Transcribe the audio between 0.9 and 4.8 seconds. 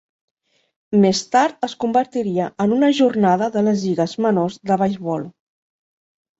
Més tard es convertiria en una jornada de les lligues menors